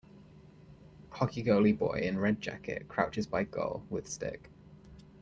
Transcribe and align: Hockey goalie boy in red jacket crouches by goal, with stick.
Hockey 1.11 1.43
goalie 1.43 1.77
boy 1.77 1.99
in 2.03 2.17
red 2.17 2.41
jacket 2.41 2.87
crouches 2.87 3.27
by 3.27 3.43
goal, 3.43 3.85
with 3.91 4.07
stick. 4.07 4.49